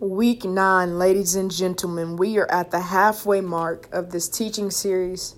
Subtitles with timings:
[0.00, 5.34] Week nine, ladies and gentlemen, we are at the halfway mark of this teaching series.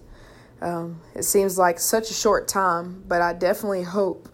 [0.60, 4.28] Um, it seems like such a short time, but I definitely hope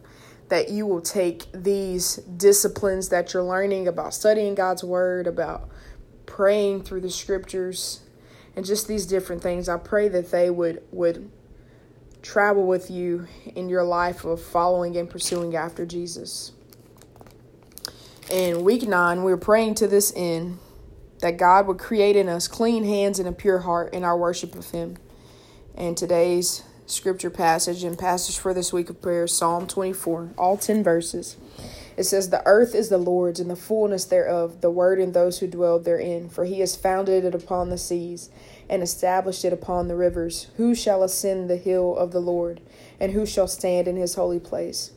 [0.49, 5.69] that you will take these disciplines that you're learning about studying God's Word, about
[6.27, 8.01] praying through the Scriptures,
[8.57, 9.69] and just these different things.
[9.69, 11.31] I pray that they would would
[12.23, 16.51] travel with you in your life of following and pursuing after Jesus.
[18.31, 20.59] In week nine, we were praying to this end
[21.21, 24.57] that God would create in us clean hands and a pure heart in our worship
[24.57, 24.97] of Him.
[25.77, 30.83] And today's scripture passage and passage for this week of prayer, Psalm 24, all 10
[30.83, 31.37] verses.
[31.97, 35.39] It says, The earth is the Lord's and the fullness thereof, the word and those
[35.39, 36.29] who dwell therein.
[36.29, 38.29] For he has founded it upon the seas
[38.69, 40.49] and established it upon the rivers.
[40.57, 42.61] Who shall ascend the hill of the Lord?
[42.99, 44.91] And who shall stand in his holy place?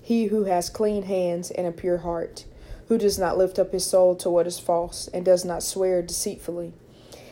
[0.00, 2.44] He who has clean hands and a pure heart
[2.88, 6.02] who does not lift up his soul to what is false, and does not swear
[6.02, 6.72] deceitfully.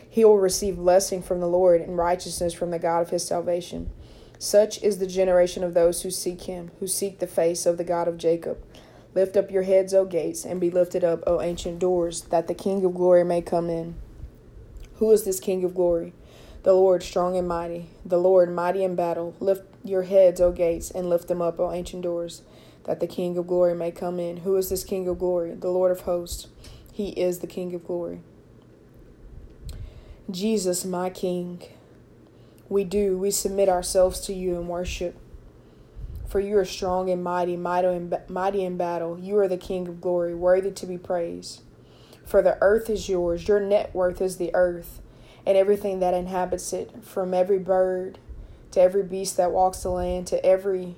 [0.09, 3.89] He will receive blessing from the Lord and righteousness from the God of his salvation.
[4.37, 7.83] Such is the generation of those who seek him, who seek the face of the
[7.83, 8.57] God of Jacob.
[9.13, 12.53] Lift up your heads, O gates, and be lifted up, O ancient doors, that the
[12.53, 13.95] King of glory may come in.
[14.95, 16.13] Who is this King of glory?
[16.63, 19.35] The Lord strong and mighty, the Lord mighty in battle.
[19.39, 22.41] Lift your heads, O gates, and lift them up, O ancient doors
[22.85, 24.37] that the King of glory may come in.
[24.37, 25.53] Who is this King of glory?
[25.53, 26.47] The Lord of hosts.
[26.91, 28.21] He is the King of glory.
[30.31, 31.61] Jesus, my King,
[32.69, 35.15] we do, we submit ourselves to you in worship.
[36.27, 39.19] For you are strong and mighty, mighty in, mighty in battle.
[39.19, 41.61] You are the King of glory, worthy to be praised.
[42.25, 44.99] For the earth is yours, your net worth is the earth,
[45.45, 48.17] and everything that inhabits it, from every bird
[48.71, 50.95] to every beast that walks the land, to every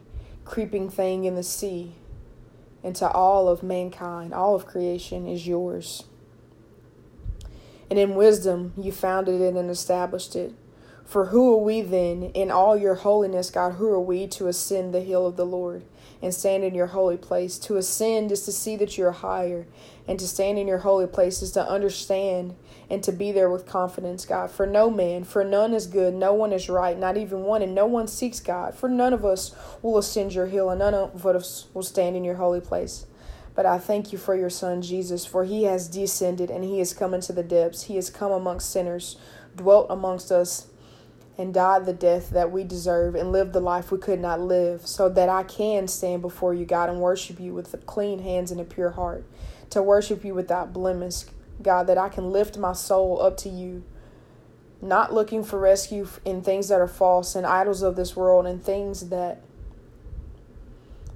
[0.47, 1.93] creeping thing in the sea,
[2.83, 6.03] and to all of mankind, all of creation is yours.
[7.89, 10.53] And in wisdom you founded it and established it.
[11.08, 14.93] For who are we then, in all your holiness, God, who are we to ascend
[14.93, 15.83] the hill of the Lord
[16.21, 17.58] and stand in your holy place?
[17.59, 19.67] To ascend is to see that you're higher,
[20.05, 22.55] and to stand in your holy place is to understand
[22.89, 24.52] and to be there with confidence, God.
[24.52, 27.73] For no man, for none is good, no one is right, not even one, and
[27.73, 28.76] no one seeks God.
[28.76, 32.26] For none of us will ascend your hill, and none of us will stand in
[32.26, 33.05] your holy place.
[33.55, 36.93] But I thank you for your Son, Jesus, for he has descended and he has
[36.93, 37.83] come into the depths.
[37.83, 39.17] He has come amongst sinners,
[39.55, 40.67] dwelt amongst us
[41.37, 44.87] and died the death that we deserve and lived the life we could not live,
[44.87, 48.59] so that I can stand before you, God, and worship you with clean hands and
[48.59, 49.23] a pure heart,
[49.70, 51.25] to worship you without blemish,
[51.61, 53.83] God, that I can lift my soul up to you,
[54.81, 58.64] not looking for rescue in things that are false and idols of this world and
[58.64, 59.42] things that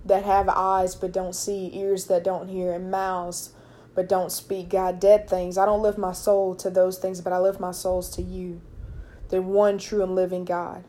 [0.04, 3.54] that have eyes but don't see, ears that don't hear, and mouths
[3.94, 4.70] but don't speak.
[4.70, 5.60] God, dead things.
[5.60, 8.62] I don't lift my soul to those things, but I lift my souls to you
[9.32, 10.84] the one true and living God.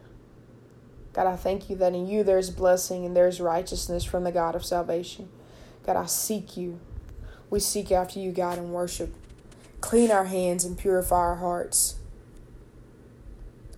[1.15, 4.55] God, I thank you that in you there's blessing and there's righteousness from the God
[4.55, 5.29] of salvation.
[5.87, 6.81] God, I seek you.
[7.51, 9.15] We seek after you, God, and worship.
[9.81, 11.97] Clean our hands and purify our hearts.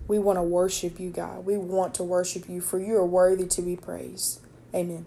[0.07, 1.45] We want to worship you, God.
[1.45, 4.39] We want to worship you, for you are worthy to be praised.
[4.73, 5.05] Amen.